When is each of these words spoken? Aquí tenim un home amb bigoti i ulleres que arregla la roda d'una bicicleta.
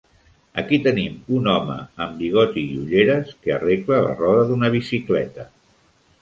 Aquí 0.59 0.77
tenim 0.85 1.19
un 1.39 1.49
home 1.51 1.75
amb 2.05 2.15
bigoti 2.21 2.63
i 2.71 2.79
ulleres 2.85 3.29
que 3.45 3.53
arregla 3.59 4.01
la 4.07 4.17
roda 4.23 4.49
d'una 4.53 4.73
bicicleta. 4.79 5.47